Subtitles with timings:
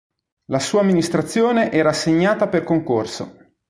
[0.45, 3.37] La sua amministrazione era assegnata per concorso.